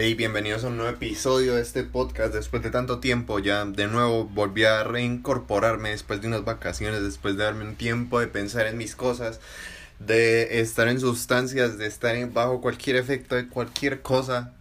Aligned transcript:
Hey, 0.00 0.14
bienvenidos 0.14 0.62
a 0.62 0.68
un 0.68 0.76
nuevo 0.76 0.92
episodio 0.92 1.56
de 1.56 1.62
este 1.62 1.82
podcast. 1.82 2.32
Después 2.32 2.62
de 2.62 2.70
tanto 2.70 3.00
tiempo, 3.00 3.40
ya 3.40 3.64
de 3.64 3.88
nuevo 3.88 4.26
volví 4.26 4.62
a 4.62 4.84
reincorporarme 4.84 5.90
después 5.90 6.20
de 6.20 6.28
unas 6.28 6.44
vacaciones, 6.44 7.02
después 7.02 7.36
de 7.36 7.42
darme 7.42 7.64
un 7.64 7.74
tiempo 7.74 8.20
de 8.20 8.28
pensar 8.28 8.68
en 8.68 8.78
mis 8.78 8.94
cosas, 8.94 9.40
de 9.98 10.60
estar 10.60 10.86
en 10.86 11.00
sustancias, 11.00 11.78
de 11.78 11.88
estar 11.88 12.14
bajo 12.30 12.60
cualquier 12.60 12.94
efecto 12.94 13.34
de 13.34 13.48
cualquier 13.48 14.00
cosa. 14.00 14.52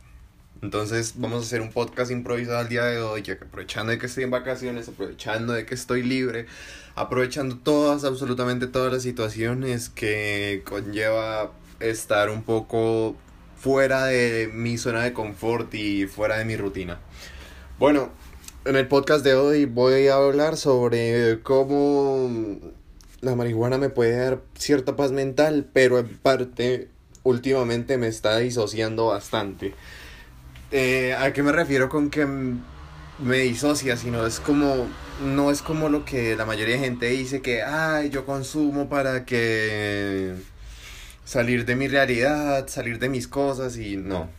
Entonces, 0.63 1.13
vamos 1.17 1.43
a 1.43 1.45
hacer 1.45 1.61
un 1.61 1.71
podcast 1.71 2.09
improvisado 2.09 2.57
al 2.57 2.69
día 2.69 2.85
de 2.85 2.99
hoy, 2.99 3.21
ya 3.21 3.37
que 3.37 3.45
aprovechando 3.45 3.91
de 3.91 3.99
que 3.99 4.07
estoy 4.07 4.23
en 4.23 4.31
vacaciones, 4.31 4.89
aprovechando 4.89 5.53
de 5.53 5.67
que 5.67 5.75
estoy 5.75 6.01
libre, 6.01 6.47
aprovechando 6.95 7.57
todas, 7.57 8.05
absolutamente 8.05 8.65
todas 8.65 8.91
las 8.91 9.03
situaciones 9.03 9.89
que 9.89 10.63
conlleva 10.65 11.51
estar 11.79 12.31
un 12.31 12.41
poco 12.41 13.15
fuera 13.57 14.05
de 14.05 14.49
mi 14.53 14.77
zona 14.77 15.03
de 15.03 15.13
confort 15.13 15.73
y 15.73 16.07
fuera 16.07 16.37
de 16.37 16.45
mi 16.45 16.55
rutina. 16.55 16.99
Bueno, 17.79 18.09
en 18.65 18.75
el 18.75 18.87
podcast 18.87 19.23
de 19.23 19.35
hoy 19.35 19.65
voy 19.65 20.07
a 20.07 20.15
hablar 20.15 20.57
sobre 20.57 21.39
cómo 21.41 22.59
la 23.21 23.35
marihuana 23.35 23.77
me 23.77 23.89
puede 23.89 24.17
dar 24.17 24.41
cierta 24.57 24.95
paz 24.95 25.11
mental, 25.11 25.67
pero 25.73 25.99
en 25.99 26.07
parte 26.17 26.89
últimamente 27.23 27.97
me 27.97 28.07
está 28.07 28.37
disociando 28.37 29.07
bastante. 29.07 29.73
Eh, 30.71 31.15
¿A 31.17 31.33
qué 31.33 31.43
me 31.43 31.51
refiero 31.51 31.89
con 31.89 32.09
que 32.09 32.25
me 32.25 33.37
disocia? 33.39 33.97
Sino 33.97 34.25
es 34.25 34.39
como, 34.39 34.87
no 35.23 35.49
es 35.49 35.61
como 35.61 35.89
lo 35.89 36.05
que 36.05 36.35
la 36.35 36.45
mayoría 36.45 36.75
de 36.75 36.81
gente 36.81 37.07
dice 37.07 37.41
que, 37.41 37.63
ay, 37.63 38.09
yo 38.09 38.25
consumo 38.25 38.89
para 38.89 39.25
que 39.25 40.35
salir 41.27 41.65
de 41.65 41.75
mi 41.75 41.89
realidad, 41.89 42.69
salir 42.69 42.99
de 42.99 43.09
mis 43.09 43.27
cosas 43.27 43.77
y 43.77 43.97
no. 43.97 44.29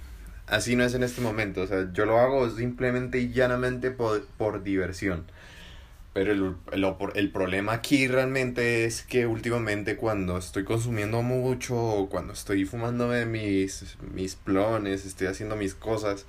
Así 0.47 0.75
no 0.75 0.85
es 0.85 0.95
en 0.95 1.03
este 1.03 1.21
momento, 1.21 1.61
o 1.61 1.67
sea, 1.67 1.93
yo 1.93 2.07
lo 2.07 2.19
hago 2.19 2.49
simplemente 2.49 3.19
y 3.19 3.31
llanamente 3.31 3.91
por, 3.91 4.27
por 4.39 4.63
diversión. 4.63 5.27
Pero 6.15 6.33
el, 6.33 6.55
el, 6.73 6.95
el, 7.15 7.31
problema 7.31 7.75
aquí 7.75 8.09
realmente 8.09 8.87
es 8.87 9.03
que 9.03 9.27
últimamente 9.27 9.97
cuando 9.97 10.39
estoy 10.39 10.65
consumiendo 10.65 11.21
mucho 11.21 12.09
cuando 12.11 12.33
estoy 12.33 12.65
fumándome 12.65 13.27
mis, 13.27 13.99
mis 14.15 14.35
plones, 14.35 15.05
estoy 15.05 15.27
haciendo 15.27 15.57
mis 15.57 15.75
cosas, 15.75 16.25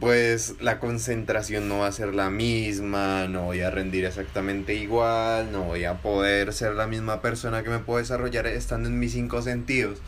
pues 0.00 0.54
la 0.60 0.78
concentración 0.78 1.68
no 1.68 1.78
va 1.78 1.86
a 1.86 1.92
ser 1.92 2.14
la 2.14 2.28
misma, 2.28 3.28
no 3.28 3.44
voy 3.44 3.62
a 3.62 3.70
rendir 3.70 4.04
exactamente 4.04 4.74
igual, 4.74 5.50
no 5.52 5.62
voy 5.62 5.84
a 5.84 5.94
poder 6.02 6.52
ser 6.52 6.74
la 6.74 6.86
misma 6.86 7.22
persona 7.22 7.62
que 7.62 7.70
me 7.70 7.78
puedo 7.78 7.98
desarrollar 7.98 8.46
estando 8.46 8.88
en 8.88 8.98
mis 8.98 9.12
cinco 9.12 9.40
sentidos. 9.42 9.98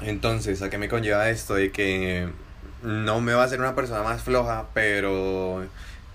Entonces, 0.00 0.62
¿a 0.62 0.70
qué 0.70 0.78
me 0.78 0.88
conlleva 0.88 1.28
esto? 1.30 1.54
De 1.54 1.70
que 1.70 2.28
no 2.82 3.20
me 3.20 3.34
va 3.34 3.44
a 3.44 3.48
ser 3.48 3.60
una 3.60 3.74
persona 3.74 4.02
más 4.02 4.22
floja, 4.22 4.66
pero, 4.74 5.66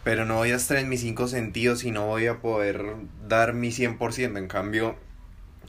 pero 0.03 0.25
no 0.25 0.35
voy 0.35 0.51
a 0.51 0.55
estar 0.55 0.77
en 0.77 0.89
mis 0.89 1.01
cinco 1.01 1.27
sentidos 1.27 1.83
y 1.83 1.91
no 1.91 2.07
voy 2.07 2.27
a 2.27 2.39
poder 2.39 2.83
dar 3.27 3.53
mi 3.53 3.69
100%. 3.69 4.37
En 4.37 4.47
cambio, 4.47 4.95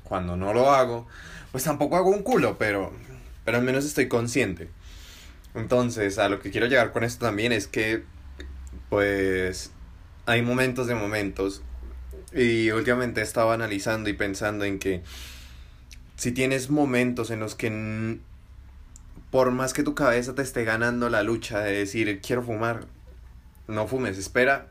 cuando 0.04 0.36
no 0.36 0.52
lo 0.54 0.70
hago, 0.72 1.06
pues 1.52 1.64
tampoco 1.64 1.96
hago 1.96 2.10
un 2.10 2.22
culo, 2.22 2.56
pero, 2.58 2.92
pero 3.44 3.58
al 3.58 3.64
menos 3.64 3.84
estoy 3.84 4.08
consciente. 4.08 4.68
Entonces, 5.54 6.18
a 6.18 6.28
lo 6.28 6.40
que 6.40 6.50
quiero 6.50 6.66
llegar 6.66 6.92
con 6.92 7.04
esto 7.04 7.26
también 7.26 7.52
es 7.52 7.66
que, 7.66 8.04
pues, 8.88 9.72
hay 10.26 10.42
momentos 10.42 10.86
de 10.86 10.94
momentos. 10.94 11.62
Y 12.32 12.70
últimamente 12.70 13.20
he 13.20 13.24
estado 13.24 13.50
analizando 13.50 14.08
y 14.08 14.12
pensando 14.12 14.64
en 14.64 14.78
que 14.78 15.02
si 16.16 16.32
tienes 16.32 16.70
momentos 16.70 17.30
en 17.30 17.40
los 17.40 17.54
que, 17.54 18.18
por 19.30 19.50
más 19.50 19.72
que 19.72 19.82
tu 19.82 19.94
cabeza 19.94 20.34
te 20.34 20.42
esté 20.42 20.64
ganando 20.64 21.08
la 21.08 21.22
lucha 21.22 21.60
de 21.60 21.72
decir, 21.72 22.20
quiero 22.20 22.42
fumar, 22.42 22.86
no 23.66 23.88
fumes, 23.88 24.18
espera. 24.18 24.70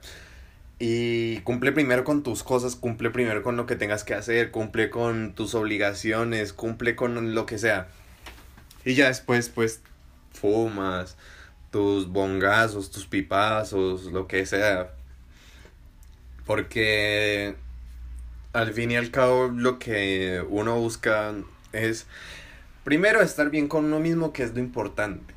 Y 0.78 1.40
cumple 1.40 1.74
primero 1.74 2.06
con 2.06 2.24
tus 2.24 2.44
cosas, 2.44 2.78
cumple 2.78 3.10
primero 3.10 3.44
con 3.44 3.58
lo 3.58 3.66
que 3.66 3.76
tengas 3.76 4.06
que 4.06 4.14
hacer, 4.14 4.52
cumple 4.52 4.90
con 4.90 5.34
tus 5.36 5.54
obligaciones, 5.56 6.54
cumple 6.54 6.96
con 6.96 7.36
lo 7.36 7.46
que 7.46 7.58
sea. 7.58 7.90
Y 8.86 8.94
ya 8.94 9.08
después, 9.08 9.50
pues, 9.50 9.82
fumas, 10.32 11.18
tus 11.72 12.08
bongazos, 12.08 12.92
tus 12.92 13.06
pipazos, 13.06 14.06
lo 14.06 14.28
que 14.28 14.46
sea. 14.46 14.92
Porque 16.46 17.56
al 18.54 18.74
fin 18.74 18.92
y 18.92 18.96
al 18.96 19.12
cabo 19.12 19.48
lo 19.48 19.78
que 19.80 20.44
uno 20.50 20.78
busca 20.80 21.34
es 21.72 22.08
primero 22.84 23.22
estar 23.22 23.50
bien 23.50 23.68
con 23.68 23.86
uno 23.86 24.00
mismo, 24.00 24.34
que 24.34 24.44
es 24.44 24.54
lo 24.54 24.60
importante. 24.60 25.34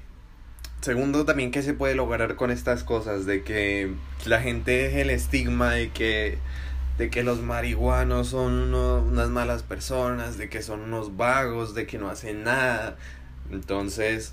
Segundo, 0.80 1.24
también 1.24 1.52
que 1.52 1.62
se 1.62 1.74
puede 1.74 1.94
lograr 1.94 2.34
con 2.34 2.50
estas 2.50 2.82
cosas, 2.82 3.26
de 3.26 3.44
que 3.44 3.92
la 4.24 4.40
gente 4.40 4.72
deje 4.72 5.02
el 5.02 5.10
estigma 5.10 5.72
de 5.72 5.90
que, 5.90 6.38
de 6.98 7.08
que 7.08 7.22
los 7.22 7.40
marihuanos 7.40 8.28
son 8.28 8.74
unas 8.74 9.28
malas 9.28 9.62
personas, 9.62 10.38
de 10.38 10.48
que 10.48 10.62
son 10.62 10.80
unos 10.80 11.16
vagos, 11.16 11.74
de 11.74 11.86
que 11.86 11.98
no 11.98 12.08
hacen 12.08 12.42
nada. 12.42 12.96
Entonces, 13.52 14.32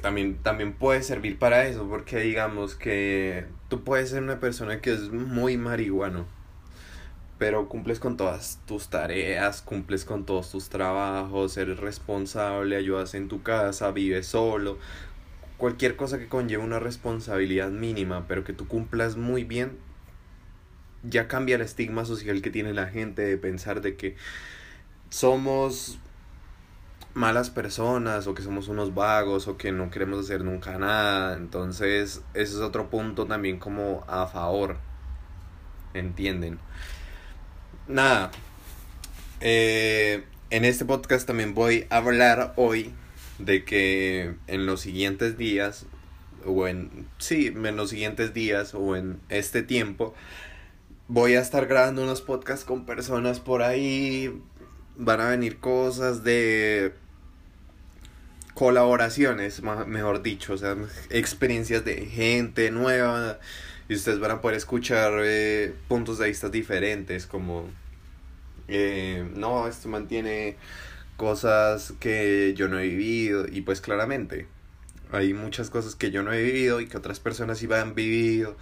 también, 0.00 0.38
también 0.42 0.72
puede 0.72 1.02
servir 1.02 1.38
para 1.38 1.66
eso, 1.66 1.86
porque 1.88 2.18
digamos 2.20 2.74
que 2.74 3.46
tú 3.68 3.84
puedes 3.84 4.10
ser 4.10 4.22
una 4.22 4.40
persona 4.40 4.80
que 4.80 4.92
es 4.92 5.10
muy 5.10 5.58
marihuano, 5.58 6.26
pero 7.38 7.68
cumples 7.68 8.00
con 8.00 8.16
todas 8.16 8.60
tus 8.66 8.88
tareas, 8.88 9.60
cumples 9.60 10.06
con 10.06 10.24
todos 10.24 10.50
tus 10.50 10.70
trabajos, 10.70 11.56
eres 11.58 11.78
responsable, 11.78 12.76
ayudas 12.76 13.14
en 13.14 13.28
tu 13.28 13.42
casa, 13.42 13.90
vives 13.90 14.26
solo, 14.26 14.78
cualquier 15.58 15.96
cosa 15.96 16.18
que 16.18 16.28
conlleve 16.28 16.64
una 16.64 16.78
responsabilidad 16.78 17.70
mínima, 17.70 18.26
pero 18.26 18.42
que 18.42 18.54
tú 18.54 18.66
cumplas 18.66 19.16
muy 19.16 19.44
bien, 19.44 19.76
ya 21.02 21.28
cambia 21.28 21.56
el 21.56 21.62
estigma 21.62 22.06
social 22.06 22.40
que 22.40 22.50
tiene 22.50 22.72
la 22.72 22.86
gente 22.86 23.20
de 23.20 23.36
pensar 23.36 23.82
de 23.82 23.96
que 23.96 24.16
somos 25.10 25.98
malas 27.14 27.48
personas 27.48 28.26
o 28.26 28.34
que 28.34 28.42
somos 28.42 28.68
unos 28.68 28.94
vagos 28.94 29.46
o 29.46 29.56
que 29.56 29.70
no 29.72 29.90
queremos 29.90 30.18
hacer 30.24 30.44
nunca 30.44 30.78
nada. 30.78 31.36
Entonces, 31.36 32.22
ese 32.34 32.54
es 32.54 32.60
otro 32.60 32.90
punto 32.90 33.26
también 33.26 33.58
como 33.58 34.04
a 34.08 34.26
favor. 34.26 34.76
¿Entienden? 35.94 36.58
Nada. 37.86 38.32
Eh, 39.40 40.24
en 40.50 40.64
este 40.64 40.84
podcast 40.84 41.26
también 41.26 41.54
voy 41.54 41.86
a 41.90 41.98
hablar 41.98 42.52
hoy 42.56 42.92
de 43.38 43.64
que 43.64 44.34
en 44.46 44.66
los 44.66 44.80
siguientes 44.80 45.38
días, 45.38 45.86
o 46.44 46.66
en, 46.66 47.06
sí, 47.18 47.46
en 47.46 47.76
los 47.76 47.90
siguientes 47.90 48.34
días 48.34 48.74
o 48.74 48.96
en 48.96 49.20
este 49.28 49.62
tiempo, 49.62 50.14
voy 51.06 51.34
a 51.34 51.40
estar 51.40 51.66
grabando 51.66 52.02
unos 52.02 52.22
podcasts 52.22 52.64
con 52.64 52.86
personas 52.86 53.38
por 53.38 53.62
ahí. 53.62 54.42
Van 54.96 55.20
a 55.20 55.28
venir 55.28 55.58
cosas 55.58 56.24
de 56.24 56.94
colaboraciones, 58.54 59.62
mejor 59.62 60.22
dicho, 60.22 60.54
o 60.54 60.58
sea, 60.58 60.76
experiencias 61.10 61.84
de 61.84 62.06
gente 62.06 62.70
nueva 62.70 63.38
y 63.88 63.94
ustedes 63.94 64.20
van 64.20 64.30
a 64.30 64.40
poder 64.40 64.56
escuchar 64.56 65.12
eh, 65.22 65.74
puntos 65.88 66.18
de 66.18 66.28
vista 66.28 66.48
diferentes 66.48 67.26
como 67.26 67.68
eh, 68.68 69.28
no, 69.34 69.68
esto 69.68 69.88
mantiene 69.88 70.56
cosas 71.16 71.92
que 72.00 72.54
yo 72.56 72.68
no 72.68 72.78
he 72.78 72.88
vivido 72.88 73.46
y 73.46 73.60
pues 73.60 73.80
claramente 73.80 74.46
hay 75.12 75.34
muchas 75.34 75.70
cosas 75.70 75.94
que 75.94 76.10
yo 76.10 76.22
no 76.22 76.32
he 76.32 76.42
vivido 76.42 76.80
y 76.80 76.86
que 76.86 76.96
otras 76.96 77.20
personas 77.20 77.58
sí 77.58 77.68
han 77.72 77.94
vivido 77.94 78.56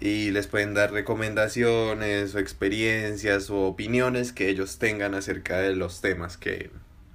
y 0.00 0.30
les 0.30 0.46
pueden 0.46 0.74
dar 0.74 0.92
recomendaciones 0.92 2.34
o 2.34 2.38
experiencias 2.38 3.50
o 3.50 3.66
opiniones 3.66 4.32
que 4.32 4.48
ellos 4.48 4.78
tengan 4.78 5.14
acerca 5.14 5.58
de 5.58 5.76
los 5.76 6.00
temas 6.00 6.36
que 6.36 6.70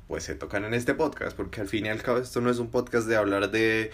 pues 0.10 0.24
se 0.24 0.34
tocan 0.34 0.66
en 0.66 0.74
este 0.74 0.96
podcast, 0.96 1.38
porque 1.38 1.62
al 1.62 1.68
fin 1.68 1.86
y 1.86 1.90
al 1.90 2.02
cabo 2.02 2.18
esto 2.18 2.42
no 2.42 2.50
es 2.50 2.58
un 2.58 2.72
podcast 2.72 3.08
de 3.08 3.16
hablar 3.16 3.52
de, 3.52 3.92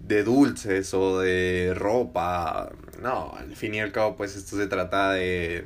de 0.00 0.24
dulces 0.24 0.92
o 0.92 1.20
de 1.20 1.72
ropa, 1.72 2.72
no, 3.00 3.32
al 3.38 3.54
fin 3.54 3.72
y 3.72 3.80
al 3.80 3.92
cabo 3.92 4.16
pues 4.16 4.34
esto 4.34 4.56
se 4.56 4.66
trata 4.66 5.12
de 5.12 5.64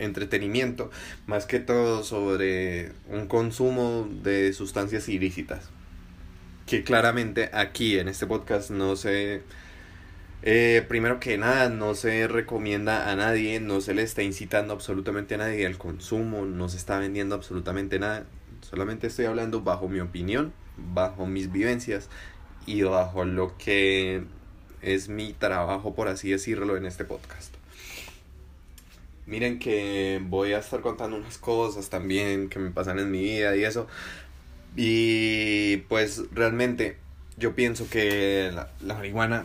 entretenimiento, 0.00 0.90
más 1.26 1.46
que 1.46 1.60
todo 1.60 2.02
sobre 2.02 2.90
un 3.08 3.28
consumo 3.28 4.08
de 4.24 4.52
sustancias 4.52 5.08
ilícitas, 5.08 5.70
que 6.66 6.82
claramente 6.82 7.48
aquí 7.52 7.96
en 7.96 8.08
este 8.08 8.26
podcast 8.26 8.70
no 8.70 8.96
se... 8.96 9.42
Eh, 10.42 10.84
primero 10.88 11.20
que 11.20 11.38
nada, 11.38 11.68
no 11.68 11.94
se 11.94 12.26
recomienda 12.26 13.10
a 13.10 13.14
nadie, 13.14 13.60
no 13.60 13.80
se 13.82 13.94
le 13.94 14.02
está 14.02 14.22
incitando 14.22 14.72
absolutamente 14.72 15.34
a 15.34 15.38
nadie 15.38 15.66
al 15.66 15.78
consumo, 15.78 16.44
no 16.44 16.68
se 16.68 16.78
está 16.78 16.98
vendiendo 16.98 17.36
absolutamente 17.36 17.98
nada. 18.00 18.24
Solamente 18.60 19.06
estoy 19.06 19.26
hablando 19.26 19.62
bajo 19.62 19.88
mi 19.88 20.00
opinión, 20.00 20.52
bajo 20.76 21.26
mis 21.26 21.50
vivencias 21.50 22.08
y 22.66 22.82
bajo 22.82 23.24
lo 23.24 23.56
que 23.56 24.24
es 24.82 25.08
mi 25.08 25.32
trabajo, 25.32 25.94
por 25.94 26.08
así 26.08 26.30
decirlo, 26.30 26.76
en 26.76 26.86
este 26.86 27.04
podcast. 27.04 27.54
Miren 29.26 29.58
que 29.58 30.20
voy 30.24 30.52
a 30.52 30.58
estar 30.58 30.80
contando 30.80 31.16
unas 31.16 31.38
cosas 31.38 31.88
también 31.88 32.48
que 32.48 32.58
me 32.58 32.70
pasan 32.70 32.98
en 32.98 33.10
mi 33.10 33.20
vida 33.20 33.56
y 33.56 33.64
eso. 33.64 33.86
Y 34.76 35.78
pues 35.88 36.22
realmente 36.32 36.96
yo 37.36 37.54
pienso 37.54 37.88
que 37.88 38.50
la, 38.52 38.70
la 38.80 38.94
marihuana 38.94 39.44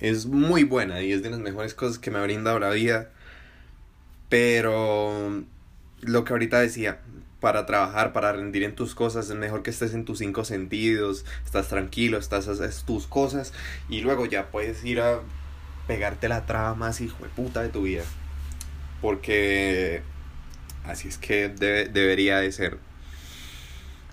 es 0.00 0.26
muy 0.26 0.64
buena 0.64 1.02
y 1.02 1.12
es 1.12 1.22
de 1.22 1.30
las 1.30 1.40
mejores 1.40 1.74
cosas 1.74 1.98
que 1.98 2.10
me 2.10 2.18
ha 2.18 2.22
brindado 2.22 2.58
la 2.58 2.70
vida. 2.70 3.10
Pero 4.28 5.44
lo 6.00 6.24
que 6.24 6.32
ahorita 6.32 6.60
decía, 6.60 7.00
para 7.46 7.64
trabajar, 7.64 8.12
para 8.12 8.32
rendir 8.32 8.64
en 8.64 8.74
tus 8.74 8.96
cosas, 8.96 9.30
es 9.30 9.36
mejor 9.36 9.62
que 9.62 9.70
estés 9.70 9.94
en 9.94 10.04
tus 10.04 10.18
cinco 10.18 10.44
sentidos, 10.44 11.24
estás 11.44 11.68
tranquilo, 11.68 12.18
estás 12.18 12.48
haces 12.48 12.82
tus 12.82 13.06
cosas 13.06 13.52
y 13.88 14.00
luego 14.00 14.26
ya 14.26 14.50
puedes 14.50 14.84
ir 14.84 15.00
a 15.00 15.20
pegarte 15.86 16.28
la 16.28 16.44
traba 16.44 16.74
más 16.74 17.00
hijo 17.00 17.22
de 17.22 17.28
puta 17.28 17.62
de 17.62 17.68
tu 17.68 17.82
vida. 17.82 18.02
Porque 19.00 20.02
así 20.82 21.06
es 21.06 21.18
que 21.18 21.48
debería 21.48 22.38
de 22.38 22.50
ser. 22.50 22.78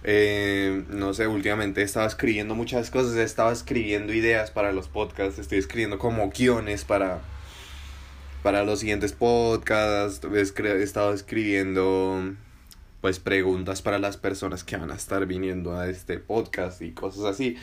Eh, 0.04 0.84
no 0.90 1.16
sé, 1.16 1.26
últimamente 1.26 1.82
he 1.82 1.86
estado 1.86 2.06
escribiendo 2.06 2.54
muchas 2.54 2.92
cosas, 2.92 3.16
he 3.16 3.24
estado 3.24 3.50
escribiendo 3.52 4.14
ideas 4.14 4.52
para 4.52 4.74
los 4.74 4.90
podcasts, 4.90 5.40
estoy 5.40 5.58
escribiendo 5.58 5.98
como 5.98 6.30
guiones 6.30 6.86
para, 6.86 7.22
para 8.44 8.64
los 8.64 8.82
siguientes 8.82 9.12
podcasts, 9.12 10.24
he 10.24 10.84
estado 10.84 11.16
escribiendo 11.16 12.36
pues 13.04 13.20
preguntas 13.20 13.82
para 13.82 14.00
las 14.00 14.16
personas 14.16 14.64
que 14.64 14.78
van 14.78 14.90
a 14.90 14.96
estar 14.96 15.26
viniendo 15.26 15.76
a 15.78 15.90
este 15.90 16.20
podcast 16.20 16.82
y 16.82 16.94
cosas 16.94 17.26
así. 17.26 17.58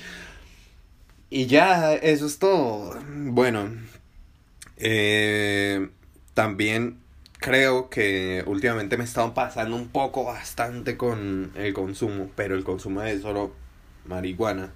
Y 1.30 1.46
ya, 1.46 1.94
eso 1.94 2.26
es 2.26 2.38
todo. 2.38 2.94
Bueno, 3.08 3.70
eh, 4.76 5.88
también 6.34 6.98
creo 7.38 7.88
que 7.88 8.44
últimamente 8.46 8.98
me 8.98 9.04
estado 9.04 9.32
pasando 9.32 9.76
un 9.76 9.88
poco 9.88 10.24
bastante 10.24 10.98
con 10.98 11.52
el 11.56 11.72
consumo, 11.72 12.30
pero 12.36 12.54
el 12.54 12.62
consumo 12.62 13.00
de 13.00 13.18
solo 13.18 13.54
marihuana. 14.04 14.74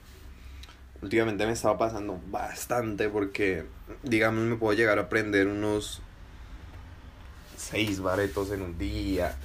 Últimamente 1.02 1.44
me 1.44 1.52
estaba 1.52 1.76
pasando 1.76 2.18
bastante 2.30 3.10
porque, 3.10 3.66
digamos, 4.02 4.44
me 4.44 4.56
puedo 4.56 4.72
llegar 4.72 4.98
a 4.98 5.10
prender 5.10 5.46
unos 5.46 6.00
seis 7.54 8.00
baretos 8.00 8.50
en 8.50 8.62
un 8.62 8.78
día, 8.78 9.36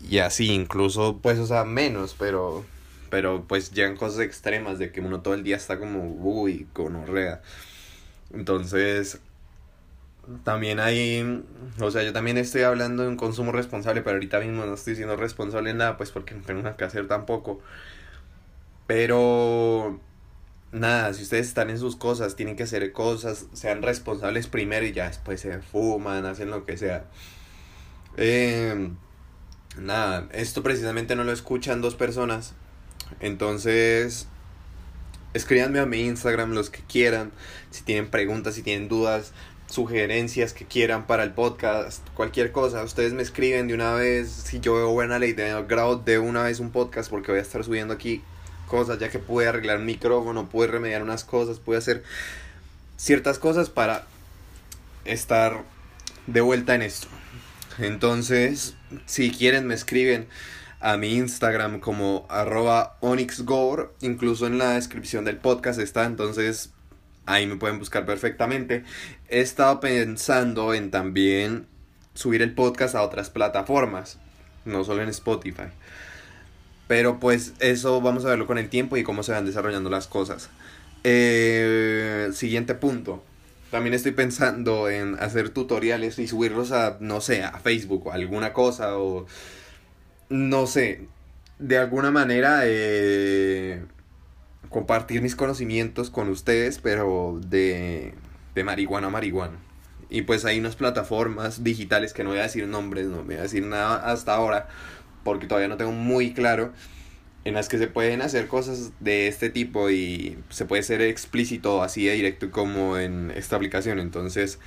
y 0.00 0.18
así, 0.18 0.52
incluso, 0.52 1.18
pues, 1.22 1.38
o 1.38 1.46
sea, 1.46 1.64
menos, 1.64 2.14
pero, 2.18 2.64
pero 3.10 3.44
pues 3.46 3.72
llegan 3.72 3.96
cosas 3.96 4.20
extremas 4.20 4.78
de 4.78 4.92
que 4.92 5.00
uno 5.00 5.20
todo 5.22 5.34
el 5.34 5.42
día 5.44 5.56
está 5.56 5.78
como, 5.78 6.04
uy, 6.04 6.66
orrea 6.76 7.42
Entonces, 8.32 9.20
también 10.44 10.80
hay, 10.80 11.44
o 11.80 11.90
sea, 11.90 12.02
yo 12.02 12.12
también 12.12 12.36
estoy 12.38 12.62
hablando 12.62 13.02
de 13.04 13.08
un 13.08 13.16
consumo 13.16 13.52
responsable, 13.52 14.02
pero 14.02 14.16
ahorita 14.16 14.40
mismo 14.40 14.64
no 14.66 14.74
estoy 14.74 14.96
siendo 14.96 15.16
responsable 15.16 15.70
en 15.70 15.78
nada, 15.78 15.96
pues 15.96 16.10
porque 16.10 16.34
no 16.34 16.42
tengo 16.42 16.62
nada 16.62 16.76
que 16.76 16.84
hacer 16.84 17.06
tampoco. 17.08 17.60
Pero, 18.86 20.00
nada, 20.72 21.12
si 21.14 21.22
ustedes 21.22 21.48
están 21.48 21.70
en 21.70 21.78
sus 21.78 21.96
cosas, 21.96 22.36
tienen 22.36 22.56
que 22.56 22.64
hacer 22.64 22.92
cosas, 22.92 23.46
sean 23.52 23.82
responsables 23.82 24.46
primero 24.48 24.86
y 24.86 24.92
ya 24.92 25.08
después 25.08 25.40
se 25.40 25.60
fuman, 25.60 26.26
hacen 26.26 26.50
lo 26.50 26.64
que 26.64 26.76
sea. 26.76 27.06
Eh, 28.16 28.90
nada, 29.76 30.28
esto 30.32 30.62
precisamente 30.62 31.16
no 31.16 31.24
lo 31.24 31.32
escuchan 31.32 31.80
dos 31.80 31.94
personas. 31.94 32.54
Entonces, 33.20 34.26
escríbanme 35.34 35.78
a 35.78 35.86
mi 35.86 36.00
Instagram 36.00 36.52
los 36.52 36.70
que 36.70 36.80
quieran. 36.80 37.32
Si 37.70 37.82
tienen 37.82 38.10
preguntas, 38.10 38.54
si 38.54 38.62
tienen 38.62 38.88
dudas, 38.88 39.32
sugerencias 39.68 40.52
que 40.52 40.64
quieran 40.64 41.06
para 41.06 41.24
el 41.24 41.32
podcast, 41.32 42.06
cualquier 42.14 42.52
cosa, 42.52 42.82
ustedes 42.82 43.12
me 43.12 43.22
escriben 43.22 43.68
de 43.68 43.74
una 43.74 43.94
vez. 43.94 44.30
Si 44.30 44.60
yo 44.60 44.74
veo 44.74 44.90
buena 44.90 45.18
la 45.18 45.26
idea, 45.26 45.60
grabo 45.62 45.96
de 45.96 46.18
una 46.18 46.42
vez 46.42 46.60
un 46.60 46.70
podcast 46.70 47.10
porque 47.10 47.32
voy 47.32 47.38
a 47.38 47.42
estar 47.42 47.64
subiendo 47.64 47.94
aquí 47.94 48.22
cosas, 48.66 48.98
ya 48.98 49.08
que 49.08 49.18
pude 49.18 49.46
arreglar 49.48 49.78
un 49.78 49.86
micrófono, 49.86 50.48
pude 50.48 50.68
remediar 50.68 51.02
unas 51.02 51.24
cosas, 51.24 51.58
pude 51.58 51.78
hacer 51.78 52.02
ciertas 52.96 53.38
cosas 53.38 53.70
para 53.70 54.06
estar 55.04 55.62
de 56.26 56.40
vuelta 56.40 56.74
en 56.74 56.82
esto. 56.82 57.08
Entonces, 57.78 58.74
si 59.06 59.30
quieren 59.30 59.66
me 59.66 59.74
escriben 59.74 60.28
a 60.80 60.96
mi 60.96 61.14
Instagram 61.14 61.80
como 61.80 62.26
arroba 62.28 62.96
onyxgore, 63.00 63.88
incluso 64.00 64.46
en 64.46 64.58
la 64.58 64.70
descripción 64.74 65.24
del 65.24 65.38
podcast 65.38 65.78
está, 65.80 66.04
entonces 66.04 66.70
ahí 67.26 67.46
me 67.46 67.56
pueden 67.56 67.78
buscar 67.78 68.06
perfectamente. 68.06 68.84
He 69.28 69.40
estado 69.40 69.80
pensando 69.80 70.74
en 70.74 70.90
también 70.90 71.66
subir 72.14 72.42
el 72.42 72.54
podcast 72.54 72.94
a 72.94 73.02
otras 73.02 73.30
plataformas, 73.30 74.18
no 74.64 74.84
solo 74.84 75.02
en 75.02 75.08
Spotify. 75.08 75.68
Pero 76.86 77.18
pues 77.18 77.54
eso 77.58 78.00
vamos 78.00 78.24
a 78.24 78.28
verlo 78.28 78.46
con 78.46 78.58
el 78.58 78.68
tiempo 78.68 78.96
y 78.96 79.02
cómo 79.02 79.22
se 79.22 79.32
van 79.32 79.44
desarrollando 79.44 79.90
las 79.90 80.06
cosas. 80.06 80.50
Eh, 81.04 82.30
siguiente 82.32 82.74
punto. 82.74 83.24
También 83.70 83.94
estoy 83.94 84.12
pensando 84.12 84.88
en 84.88 85.16
hacer 85.18 85.50
tutoriales 85.50 86.18
y 86.18 86.28
subirlos 86.28 86.72
a, 86.72 86.98
no 87.00 87.20
sé, 87.20 87.42
a 87.42 87.58
Facebook 87.58 88.06
o 88.06 88.12
alguna 88.12 88.52
cosa 88.52 88.98
o... 88.98 89.26
No 90.28 90.66
sé, 90.66 91.06
de 91.58 91.78
alguna 91.78 92.10
manera 92.10 92.62
eh, 92.64 93.84
compartir 94.68 95.22
mis 95.22 95.36
conocimientos 95.36 96.10
con 96.10 96.28
ustedes, 96.28 96.78
pero 96.78 97.40
de, 97.46 98.14
de 98.54 98.64
marihuana 98.64 99.06
a 99.06 99.10
marihuana. 99.10 99.58
Y 100.08 100.22
pues 100.22 100.44
hay 100.44 100.58
unas 100.58 100.76
plataformas 100.76 101.64
digitales 101.64 102.12
que 102.12 102.24
no 102.24 102.30
voy 102.30 102.38
a 102.38 102.42
decir 102.42 102.66
nombres, 102.66 103.06
no 103.06 103.24
voy 103.24 103.36
a 103.36 103.42
decir 103.42 103.64
nada 103.64 103.96
hasta 104.10 104.34
ahora, 104.34 104.68
porque 105.24 105.46
todavía 105.46 105.68
no 105.68 105.76
tengo 105.76 105.92
muy 105.92 106.32
claro 106.32 106.72
en 107.46 107.54
las 107.54 107.68
que 107.68 107.78
se 107.78 107.86
pueden 107.86 108.22
hacer 108.22 108.48
cosas 108.48 108.90
de 108.98 109.28
este 109.28 109.50
tipo 109.50 109.88
y 109.88 110.36
se 110.50 110.64
puede 110.64 110.82
ser 110.82 111.00
explícito 111.00 111.80
así 111.80 112.04
de 112.04 112.14
directo 112.14 112.50
como 112.50 112.98
en 112.98 113.30
esta 113.30 113.54
aplicación. 113.54 114.00
Entonces, 114.00 114.58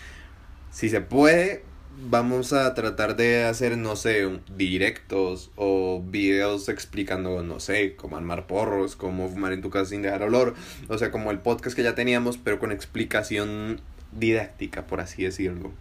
si 0.71 0.87
se 0.87 1.01
puede, 1.01 1.63
vamos 2.09 2.53
a 2.53 2.73
tratar 2.75 3.17
de 3.17 3.43
hacer, 3.43 3.77
no 3.77 3.97
sé, 3.97 4.29
directos 4.55 5.51
o 5.57 6.01
videos 6.07 6.69
explicando, 6.69 7.43
no 7.43 7.59
sé, 7.59 7.97
cómo 7.97 8.15
armar 8.15 8.47
porros, 8.47 8.95
cómo 8.95 9.27
fumar 9.27 9.51
en 9.51 9.61
tu 9.61 9.69
casa 9.69 9.89
sin 9.89 10.01
dejar 10.01 10.23
olor. 10.23 10.55
O 10.87 10.97
sea, 10.97 11.11
como 11.11 11.31
el 11.31 11.39
podcast 11.39 11.75
que 11.75 11.83
ya 11.83 11.95
teníamos, 11.95 12.37
pero 12.37 12.59
con 12.59 12.71
explicación 12.71 13.81
didáctica, 14.13 14.87
por 14.87 15.01
así 15.01 15.23
decirlo. 15.23 15.73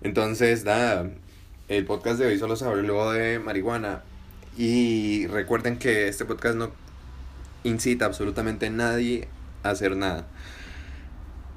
Entonces, 0.00 0.64
nada, 0.64 1.10
el 1.68 1.84
podcast 1.84 2.18
de 2.18 2.24
hoy 2.24 2.38
solo 2.38 2.56
se 2.56 2.64
habló 2.64 3.12
de 3.12 3.38
marihuana 3.38 4.02
y 4.56 5.26
recuerden 5.26 5.78
que 5.78 6.08
este 6.08 6.24
podcast 6.24 6.56
no 6.56 6.70
incita 7.64 8.06
absolutamente 8.06 8.66
a 8.66 8.70
nadie 8.70 9.28
a 9.62 9.70
hacer 9.70 9.96
nada. 9.96 10.26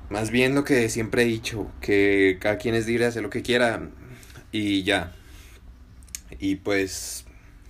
Más 0.09 0.31
bien 0.31 0.53
lo 0.55 0.63
que 0.63 0.89
siempre 0.89 1.23
he 1.23 1.25
dicho, 1.25 1.71
que 1.81 2.37
cada 2.39 2.57
quien 2.57 2.75
es 2.75 2.87
libre 2.87 3.05
de 3.05 3.09
hacer 3.09 3.23
lo 3.23 3.29
que 3.29 3.41
quiera 3.41 3.89
y 4.51 4.83
ya. 4.83 5.13
Y 6.39 6.57
pues 6.57 7.25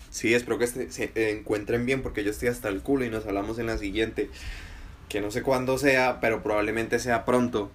sí, 0.10 0.34
espero 0.34 0.58
que 0.58 0.68
se 0.68 1.32
encuentren 1.32 1.86
bien 1.86 2.02
porque 2.02 2.24
yo 2.24 2.32
estoy 2.32 2.50
hasta 2.50 2.70
el 2.70 2.82
culo 2.82 3.06
y 3.06 3.10
nos 3.10 3.26
hablamos 3.26 3.60
en 3.60 3.68
la 3.68 3.78
siguiente. 3.78 4.30
Que 5.10 5.22
no 5.22 5.32
sé 5.32 5.42
cuándo 5.42 5.78
sea, 5.78 6.20
pero 6.20 6.42
probablemente 6.42 7.00
sea 7.00 7.24
pronto. 7.24 7.72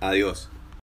Adiós. 0.00 0.50